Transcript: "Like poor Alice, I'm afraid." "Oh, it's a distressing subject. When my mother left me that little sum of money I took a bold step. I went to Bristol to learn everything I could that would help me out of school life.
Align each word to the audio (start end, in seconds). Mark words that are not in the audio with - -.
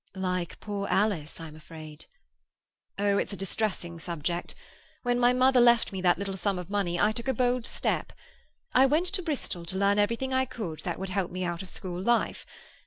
"Like 0.15 0.59
poor 0.59 0.87
Alice, 0.89 1.39
I'm 1.39 1.55
afraid." 1.55 2.05
"Oh, 2.97 3.19
it's 3.19 3.33
a 3.33 3.37
distressing 3.37 3.99
subject. 3.99 4.55
When 5.03 5.19
my 5.19 5.31
mother 5.31 5.59
left 5.59 5.91
me 5.91 6.01
that 6.01 6.17
little 6.17 6.35
sum 6.35 6.57
of 6.57 6.71
money 6.71 6.99
I 6.99 7.11
took 7.11 7.27
a 7.27 7.35
bold 7.35 7.67
step. 7.67 8.11
I 8.73 8.87
went 8.87 9.05
to 9.13 9.21
Bristol 9.21 9.63
to 9.65 9.77
learn 9.77 9.99
everything 9.99 10.33
I 10.33 10.45
could 10.45 10.79
that 10.79 10.97
would 10.97 11.09
help 11.09 11.29
me 11.29 11.43
out 11.43 11.61
of 11.61 11.69
school 11.69 12.01
life. 12.01 12.47